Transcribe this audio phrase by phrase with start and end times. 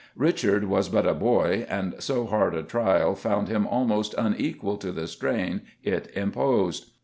[0.17, 4.91] Richard was but a boy, and so hard a trial found him almost unequal to
[4.91, 6.91] the strain it imposed.